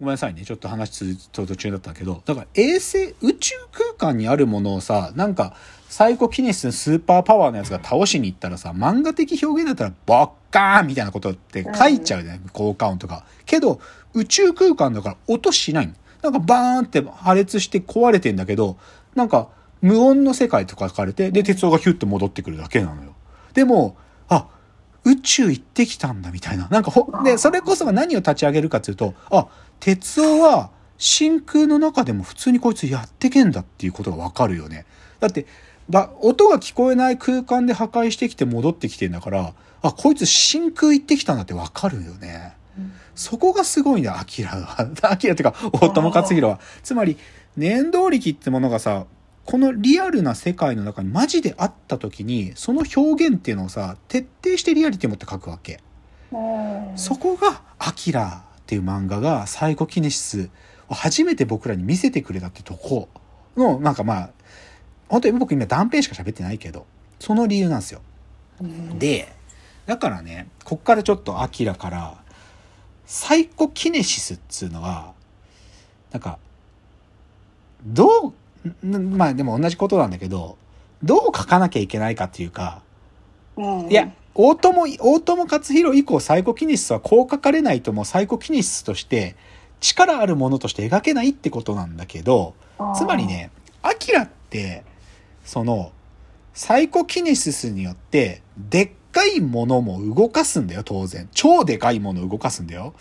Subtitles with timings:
[0.00, 0.44] ごめんなさいね。
[0.44, 5.54] ちょっと話つ途中だったけど、だから衛星、宇宙空間にあるものをさ、なんか、
[5.88, 12.40] サイコキネシスのスーパーパワーのやつが倒しに行ったらさ、漫画的表現だったら、ボッカーンみたいなことって書いちゃうじゃない？
[12.52, 13.24] 効果音とか。
[13.44, 13.80] けど、
[14.14, 15.92] 宇宙空間だから音しない
[16.22, 18.76] なんかバーンって破裂して壊れてんだけど、
[19.16, 19.48] なんか、
[19.80, 23.14] 無音の世界とか書かれて、で、鉄道がヒュッと戻ってくるだけなのよ。
[23.54, 24.07] でも、あ、
[25.08, 26.68] 宇宙行ってきたんだみたいな。
[26.68, 29.46] なんかほ、で、それこそが何を立ち上げるかっていうと、あ、
[29.80, 34.84] 鉄夫は真空の中でも普通にこいつやってけんだっていうことがわかるよね。
[35.20, 35.46] だって、
[35.88, 42.54] ば、音が聞こえない空間で破壊してきて戻ってきてんだから、あ、こいつ真空行ってきたんだってわかるよね。
[42.76, 44.88] うん、そこがすごいんだよ、アキラは。
[45.10, 46.60] アキラっていうか、大友克弘は。
[46.82, 47.16] つまり、
[47.56, 49.06] 念動力ってものがさ、
[49.48, 55.80] このリアルな世界の中にマジであった時に、その表現っていうのをさ、徹底してリアリティを持って書くわけ。
[56.96, 60.50] そこが、アキラっていう漫画がサイコキネシス
[60.90, 63.08] を初めて僕らに見せてくれたってとこ
[63.56, 64.30] の、なんかまあ、
[65.08, 66.84] 本当に僕今断片しか喋ってないけど、
[67.18, 68.02] その理由なんですよ。
[68.98, 69.32] で、
[69.86, 72.22] だからね、こっからちょっとアキラから、
[73.06, 75.14] サイコキネシスっつうのは、
[76.12, 76.38] なんか、
[77.86, 78.34] どう、
[78.82, 80.56] まあでも同じことなんだけど、
[81.02, 82.82] どう書かなきゃいけないかっていうか、
[83.88, 89.36] いや、大友、大友克弘以降サイコキネシスはこう書かれないともうサイコキネシスとして
[89.80, 92.54] 力あるものとして描けないってことなんだけど、
[92.96, 93.50] つまりね、
[93.82, 94.84] アキラって、
[95.44, 95.92] その、
[96.54, 101.28] サイコキネシスによって、でっかいものも動かすんだよ、当然。
[101.32, 102.94] 超でかいものを動かすんだよ。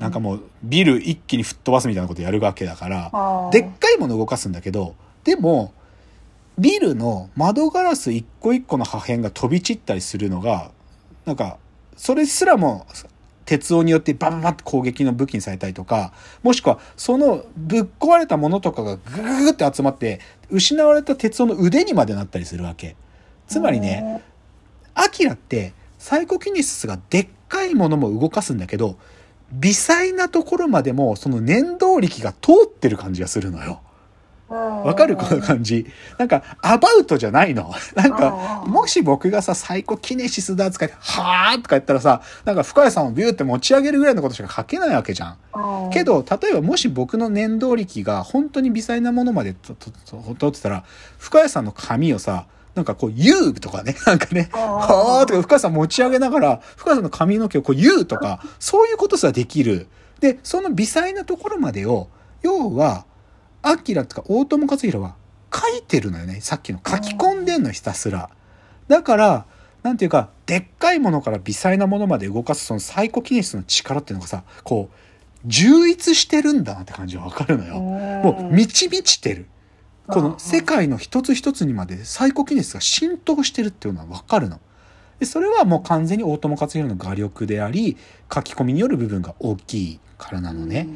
[0.00, 4.94] なんかもう、ビル一気に吹っ飛ばすみたいなことやるわけだから、でっかいもの動かすんだけど、
[5.24, 5.72] でも、
[6.58, 10.70] ビルの窓ガラス一個一個の破片が飛び散ったりするのが、
[11.24, 11.58] なんか、
[11.96, 12.86] それすらも
[13.44, 22.96] 鉄音によってバンバンって攻撃の武器にされたりとか、もしくはそのぶっ壊れたものとかがグーグって集まって、失われた鉄音の腕にまでなったりするわけ。
[23.46, 24.22] つまりね、
[24.94, 28.96] アキラってサイコキネシスがでっかいものも動かすんだけど、
[29.52, 33.80] 微細なところまでもその念動力が通ってる感じがするのよ。
[34.84, 35.16] わかる？
[35.16, 35.86] この感じ。
[36.18, 37.72] なんか、アバウトじゃないの。
[37.96, 45.90] なんか、もし僕がさ、サイコキネシスだとか言って、はーとか言ったらさ、なんか深谷さんをビューって持ち上げるぐらいのことしか書けないわけじゃん。
[45.90, 50.84] けど、例えばもし僕の念動力が本当に微細なものまで通ってたら、
[51.18, 52.44] 深谷さんの髪をさ、
[52.74, 59.88] なんかこう、言うとかね、 なんかね、はーとか深谷さん持ち上げながら、深谷さんの髪の毛をこう言うとか、そういうことすらできる。
[60.20, 62.08] で、その微細なところまでを、
[62.42, 63.04] 要は、
[63.62, 65.14] アキラとか大友克弘は
[65.52, 66.40] 書いてるのよね。
[66.40, 68.30] さっきの書き込んでんのひたすら。
[68.88, 69.46] だから、
[69.82, 74.96] なんていうか、でっかいものから微細なものまで動かすそのサイコキネシスの力っていうのがさ、こう、
[75.44, 77.80] 充溢してるんだなって感じがわかるのよ。
[77.80, 79.46] もう、満ち満ちてる。
[80.06, 84.60] この世界の一つ一つにまでサイコキネシスが浸透してるっていうのはわかるの。
[85.20, 87.96] で、それはもう完全に大友克洋の画力であり、
[88.32, 90.88] 書き込みによる部分が大きいからなのね。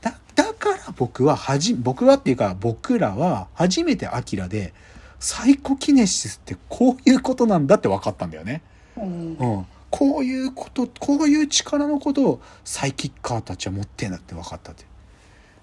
[0.00, 4.72] だ、だから僕ははじ、僕はっていうか僕らは初めてアキラで、
[5.18, 8.62] サイコキネシスってこういうことなんだって分かったんだよね。
[8.96, 9.66] うん、うん。
[9.90, 14.84] こういうこと、こういう力のことをサイキッカーたちは持ってんだって分かったって。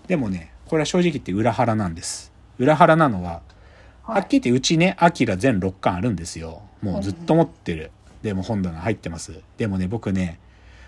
[0.08, 2.31] でもね、これは正直言って裏腹なんです。
[2.62, 3.42] 裏腹なのは、
[4.04, 6.62] はっきり言ってうちね、アキラ全6巻あるんですよ。
[6.84, 7.92] もうずっと持ってる。
[8.22, 9.42] でも本棚入ってます。
[9.58, 10.40] でもね、僕ね、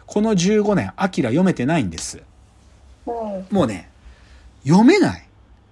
[0.06, 2.22] この15年、アキラ読めてないんです。
[3.06, 3.90] もうね、
[4.64, 5.28] 読めない。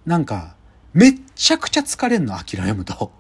[0.07, 0.55] なんか、
[0.93, 3.11] めっちゃくちゃ疲れんの、アキラ読むと。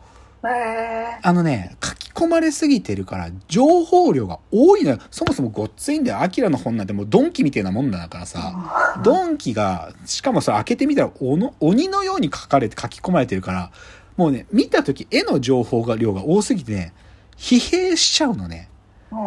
[0.43, 4.97] あのね、書き込まれすぎてるから、情報量が多いのよ。
[5.11, 6.21] そもそもごっついんだよ。
[6.21, 11.11] アキラの本なんてもうドンキみたいなもんだからさ、ドンキが、しかもそれ開けてみたら
[11.59, 13.71] 鬼のように書かれて書き込まれてるから、
[14.17, 16.93] もうね、見た時絵の情報が量が多すぎてね、
[17.37, 18.69] 疲弊しちゃうのね。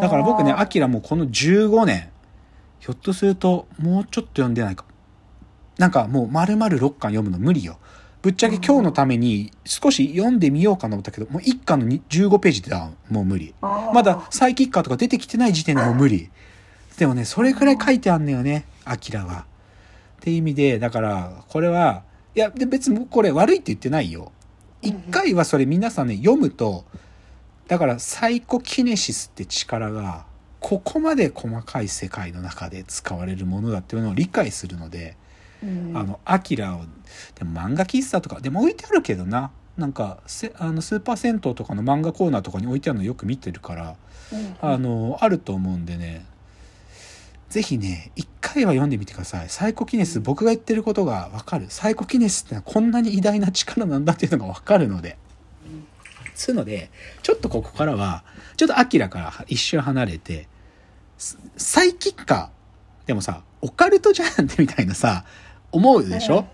[0.00, 2.08] だから僕ね、アキラもうこの15年、
[2.80, 4.84] ひょっとするともうちょっと読んでないか。
[5.78, 7.78] なんかもう丸々6巻読むの無理よ。
[8.24, 13.14] ぶっちゃけ今日のために少し読んでみようかな思ったけど、もう1巻の15ページでダウン。
[13.14, 13.54] もう無理。
[13.60, 16.30] まだサイキッカーとか出てきてない時点でもう無理。
[16.96, 19.40] でもね、それくらい書いてあんのよね、アキラは。
[19.40, 19.44] っ
[20.20, 22.02] ていう意味で、だから、これは、
[22.34, 24.32] いや、で別にこれ悪いって言ってないよ。
[24.80, 26.86] 一回はそれ皆さんね、読むと、
[27.68, 30.24] だからサイコキネシスって力が、
[30.60, 35.18] ここまで細かい世界の中で使われるものだっていうのを理解するので、
[35.94, 36.82] あの、アキラを、
[37.34, 39.50] でも漫画喫茶とか、でも置いてあるけどな。
[39.76, 40.18] なんか
[40.58, 43.96] あのスーパー銭湯とかの漫画コーナーとかに置いてあるのよく見てるから、
[44.32, 46.24] うん、あのあると思うんでね
[47.54, 49.48] ぜひね、一回は読んでみてください。
[49.48, 51.66] サイコキネス、僕が言ってることがわかる。
[51.68, 55.16] サイコキネスってのはこんなに偉大な力なんだっていうのがわかるので。
[56.34, 56.90] つうので、
[57.22, 58.24] ちょっとここからは、
[58.56, 60.48] ちょっとアキラから一瞬離れて、
[61.56, 65.24] サイキッカー、でもさ、オカルトじゃんってみたいなさ、
[65.74, 66.44] 思うでしょ、うん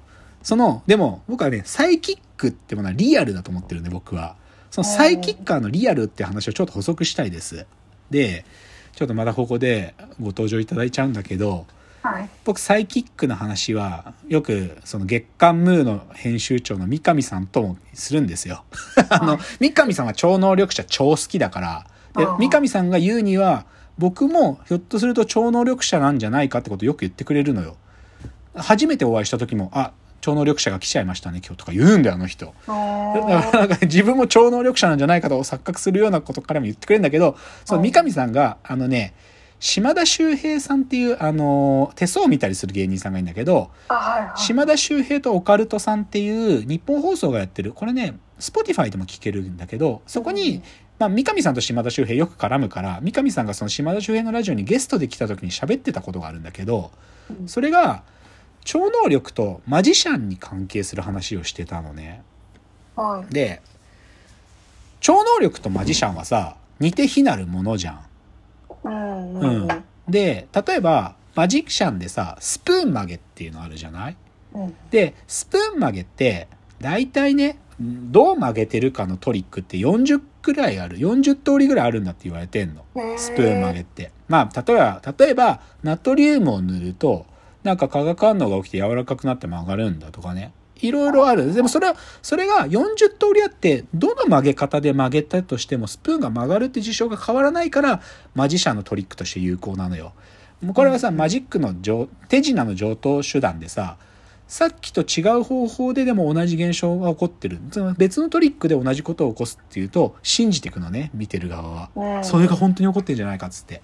[0.43, 4.37] その、でも僕はね、サイキックってものはリアルだと思ってるんで、僕は。
[4.71, 7.67] そのサイキッカーのリアルって話をちょっと補足したいです。
[8.11, 8.45] で、
[8.95, 11.67] ちょっとまたここでご登場いただいちゃうんだけど、
[12.03, 18.65] はい、僕サイキックの話はよくその月刊ムーの編集長の三上さんともするんですよ。
[19.11, 21.87] あの、三上さんは超能力者超好きだから、
[22.17, 23.67] で三上さんが言うには
[23.99, 27.77] 僕もひょっとすると超能力者なんじゃないかってことをよく言ってくれるのよ。
[28.55, 32.47] 初めてお会いした時も、あ、超能力者が来ちゃいましたね今日とか言うんだよあの人。
[32.47, 39.15] だからなんか自分も超能力者なんじゃないかと錯覚するようなことからも言ってくれるんだけど、その三上さんが、あのね、
[39.61, 50.63] 島田秀平さんっていう、あの、手相を見たりする芸人さんがいるんだけど、はいはい、島田秀平とオカルトさんっていうニッポン放送がやってる、これね、 Spotify でも聞けるんだけど、そこに、
[50.99, 56.91] まあ、三上さんと島田秀平よく絡むから、三上さんがその島田秀平のラジオにゲストで来た時に喋ってたことがあるんだけど、
[57.47, 58.03] それが、
[58.71, 62.23] 超能力とマジシャンに関係する話をしてたのね。
[62.95, 63.63] はい、で
[65.01, 68.01] 超能力とマジシャンはさ似て非なるものじゃん。
[68.85, 69.69] うん、うん、
[70.09, 74.17] で例えばマジシャンでさスプーン曲げっていうのあるじゃない、
[74.55, 76.47] うん、でスプーン曲げって
[76.81, 80.97] 大体ねどう曲げてるかのトリックって40くらいある。
[80.97, 82.85] 40通りぐらいあるんだって言われてんの。
[83.17, 84.13] スプーン曲げって。
[84.29, 87.27] まあ例えば例えばナトリウムを塗ると
[87.63, 90.53] なんか化学反応が起きて柔らかくなって曲がるんだとかね。
[90.83, 91.53] いろいろある。
[91.53, 98.01] でもそれは、それが40通りあって、どの曲げ方で曲げたとしても、スプーンが曲がるって事象が変わらないから、
[98.35, 100.13] マジシャンのトリックとして有効なのよ。
[100.63, 101.75] もうこれはさ、マジックの
[102.29, 103.97] 手品の上等手段でさ、
[104.49, 107.61] さっきと違う方法ででも同じ現象が起こってる。
[107.97, 112.25] 別のトリックで同じことを起こすっていうと、信じていくのね、見てる側は。
[112.25, 113.83] それが本当に起こってるんじゃないかっつって。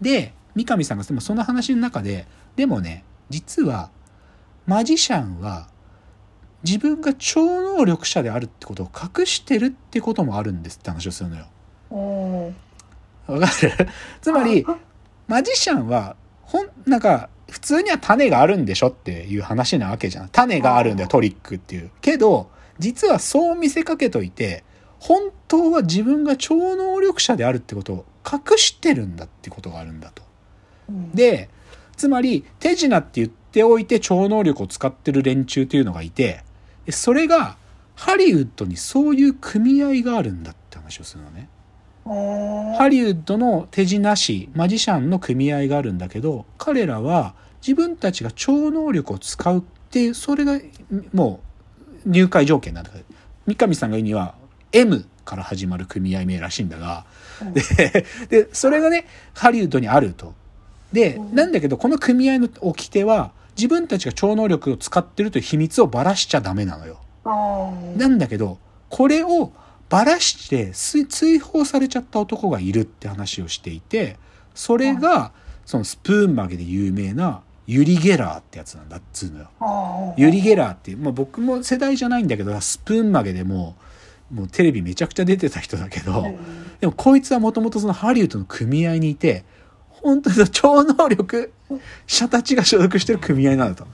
[0.00, 2.26] で、三上さんがでもその話の中で、
[2.56, 3.90] でもね、実は
[4.66, 5.68] マジシャンは
[6.62, 11.46] 自分が超能力者であるってことを隠してるってこともあるんですって話をするのよ。
[13.26, 13.72] わかる？
[14.20, 14.66] つまり
[15.26, 20.28] マジシャンはほんなんか普通には種があるんでしょっていう話なわけじゃん。
[20.28, 21.90] 種があるんだよトリックっていう。
[22.00, 24.64] けど実はそう見せかけといて
[24.98, 30.22] 本当は自分が超能力者であるってことを隠してるんだってことがあるんだと。
[31.14, 31.48] で
[32.00, 36.42] つまり手品って言っておいて超能力を使ってる連中というのがいて、
[36.88, 37.58] それが
[37.94, 41.50] ハリウッドにそういう組合があるんだって話をするのね。
[42.78, 50.58] ハリウッドの手品師、マジシャンの組合があるんだけど、彼らは自分たちが超能力を使うっていう、それが
[51.12, 51.40] も
[52.06, 52.90] う入会条件なんだ
[53.46, 54.36] 三上さんが言うには
[54.72, 57.04] M から始まる組合名らしいんだが、
[57.52, 59.04] で、でそれがね、
[59.34, 60.39] ハリウッドにあると。
[60.92, 66.98] で、なんだけど、この組合の掟は、自分たちが超能力を使ってるという秘密をばらしちゃダメなのよ。
[67.96, 68.58] なんだけど、
[68.88, 69.52] これを
[69.88, 74.16] ばらして追放されちゃった男がいるって話をしていて、
[74.54, 75.32] それが、
[75.66, 80.14] そのスプーン曲げで有名なユリ・ゲラーってやつなんだっつうのよ。
[80.16, 83.76] ユリ・ゲラーっていう、まあ、僕も世代じゃないんだけど、スプーン曲げでも、
[84.32, 86.24] もうテレビめちゃくちゃ出てた人だけど、
[86.80, 89.44] でもこいつはもともとそのハリウッドの組合にいて、
[90.02, 91.52] 本当に超能力
[92.06, 93.86] 者たちが所属してる組合なんだと。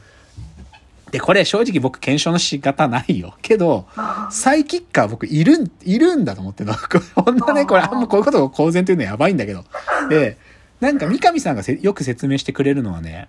[1.11, 3.35] で、これ正直僕検証の仕方ないよ。
[3.41, 3.87] けど、
[4.31, 6.77] サイキッカー僕いるん、いるんだと思ってるの。
[7.15, 9.65] こんなね、これあんまこういうことを公然というのはやばいんだけど。
[10.09, 10.37] で、
[10.81, 13.29] なんか三上さんがよく説明してくれるのはね、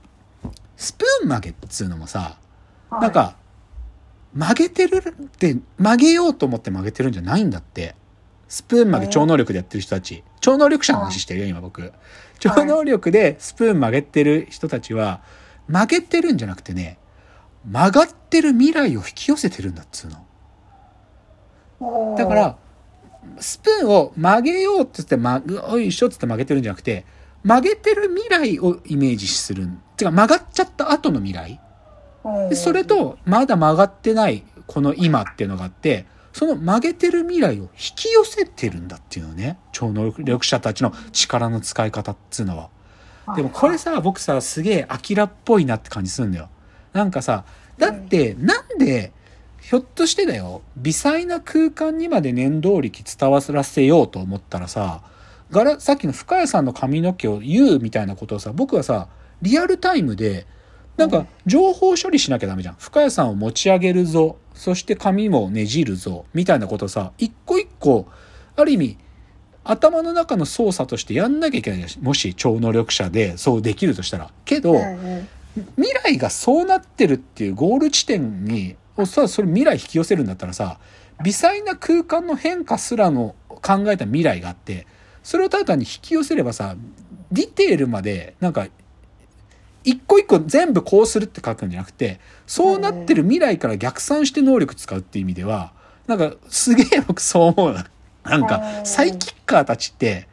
[0.76, 2.38] スプーン曲げっつうのもさ、
[2.92, 3.36] なんか、
[4.34, 7.96] 曲げてるって、曲げようと思って曲げてるんじゃないんだって。
[8.48, 10.24] スプーン曲げ超能力でやってる人たち。
[10.40, 11.92] 超能力者の話してるよ、今僕。
[12.40, 15.22] 超能力でスプーン曲げてる人たちは、
[15.68, 16.98] 曲げてるんじゃなくてね、
[17.70, 20.10] 曲がってる未来を引き寄せてるんだっつう
[21.80, 22.16] の。
[22.16, 22.58] だから、
[23.40, 27.06] スプーンを曲げようって言って、ま、おいしょって曲げてるんじゃなくて、
[27.44, 29.68] 曲げてる未来をイメージする。
[29.96, 31.60] てか曲がっちゃった後の未来。
[32.54, 36.06] それと、まだ曲がってないこの今っていうのがあって、
[36.38, 39.58] その曲げてる未来を引き寄せてるんだっていうのね。
[39.72, 42.70] 超能力者たちの力の使い方っつうのは。
[43.36, 46.50] でもこれさ、僕さ、すげえアキラっぽいなって感じするんだよ。
[46.94, 47.44] なんかさ、
[47.80, 49.14] だって、なんで、
[49.62, 55.02] ひょっとしてだよ、微細な空間にまで念動力伝わらせようと思ったらさ、
[55.50, 59.08] ガラ、さっきの深谷さんの髪の毛を言うみたいなことをさ、僕はさ、
[59.42, 60.46] リアルタイムで
[60.98, 68.08] なんか情報処理しなきゃダメじゃん深谷さんを持ち上げるぞそして髪もねじるぞみたいなことさ一個一個
[68.56, 68.98] ある意味
[69.64, 74.32] 頭の中の操作としてやんなきゃいけないもし超能力者でそうできるとしたら。
[74.46, 74.76] けど、
[75.76, 80.80] 未来がそうなってるっていうゴール地点にさそれ未来引き寄せるんだったらさ
[81.24, 84.88] 微細な空間の変化すらの考えた未来があって
[85.24, 86.76] それをただ単に引き寄せればさ
[87.32, 88.68] ディテールまでなんか
[89.88, 95.72] 一個一個全部こうするって書くんじゃなくてそうなってる未来から逆算して能力使うっていう意味では
[96.08, 97.86] なんかすげえ僕そう思うな。
[98.24, 100.28] なんかサイキッカーたちって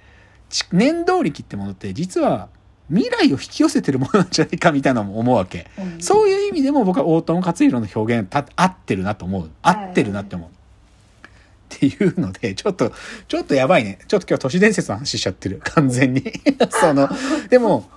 [0.73, 2.49] 念動力ってものって実は
[2.89, 12.93] 未来を引き寄せてるものなんじゃないかみたいなのも思うわけ、うん、そういう意味でも僕は大友克洋の表現た合ってるなと思う合ってるなって思う、っていうので、ちょっと、
[13.27, 13.99] ちょっとやばいね。
[14.07, 15.61] ちょっと今日都市伝説の話しちゃってる。
[15.65, 16.23] 完全に。
[16.71, 17.09] その、
[17.49, 17.89] でも、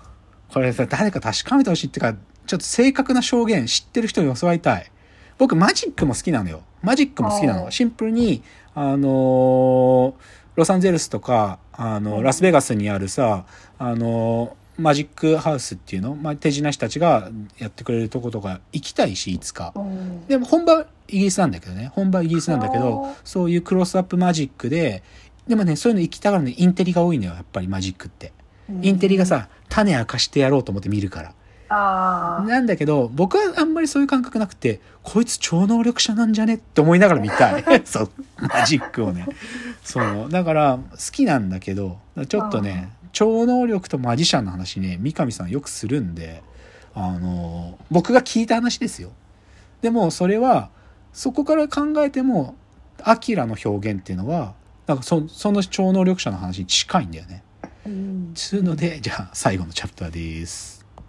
[0.54, 4.92] これさ、誰か確かめてほしいっていうか、ちょっと正確な証言知ってる人に教わりたい。
[5.38, 6.62] 僕、マジックも好きなのよ。
[6.82, 7.70] マジックも好きなの。
[7.72, 8.42] シンプルに、
[8.74, 10.14] あのー、
[10.56, 13.46] ロサンゼルスとか、あの、ラスベガスにあるさ、
[13.78, 19.74] あのーマジックハウスっていうの、まあ、手品師たちがやってくれるとことか行きたいしいつか、
[20.28, 21.92] でも本場イギリスなんだけどね。
[21.96, 25.04] 本場イギリスなんだけどそういうクロスアップマジックで
[25.48, 28.34] でもねそういうの行きたがるのインテリが多いのよやっぱりマジックって、
[28.82, 31.34] インテリがさ種明かしてやろうと思って見るから。
[31.70, 37.64] なんだけど僕はあんまりそういう感覚なくてこいつ超能力者なんじゃねって思いながら見たい。
[37.86, 39.28] そうマジックをね。
[39.84, 40.30] そう。
[40.30, 46.42] だから好きなんだけどちょっとね超能力とマジシャンの話ね三上さんよくするんで
[46.94, 49.12] あの僕が聞いた話ですよ。
[49.82, 50.70] でもそれは
[51.14, 52.56] そこから考えても
[53.04, 54.54] アキラの表現っていうのは
[54.88, 57.44] なんかそその超能力者の話に近いんだよね。
[58.36, 60.77] つうのでじゃあ最後のチャプターです。